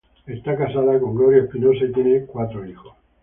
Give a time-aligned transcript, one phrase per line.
[0.25, 2.93] Está casado con Gloria Espinosa y tienen cuatro hijos.